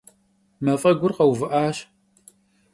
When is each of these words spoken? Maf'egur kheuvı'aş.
Maf'egur 0.69 1.13
kheuvı'aş. 1.19 1.77